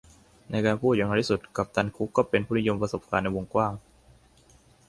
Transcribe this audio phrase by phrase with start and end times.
[0.51, 3.73] ในการพูดอย่างน้อยที่สุดกัปตันคุกก็เป็นผู้นิยมประสบการณ์ในวงกว้าง